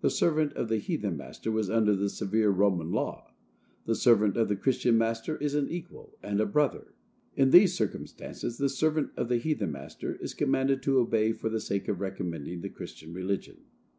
[0.00, 3.32] The servant of the heathen master was under the severe Roman law;
[3.84, 6.94] the servant of the Christian master is an equal, and a brother.
[7.36, 11.60] In these circumstances, the servant of the heathen master is commanded to obey for the
[11.60, 13.58] sake of recommending the Christian religion.